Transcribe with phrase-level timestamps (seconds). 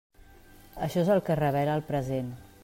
[0.87, 2.35] Això és el que revela el present.